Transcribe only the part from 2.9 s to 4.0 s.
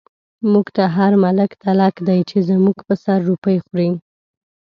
سر روپۍ خوری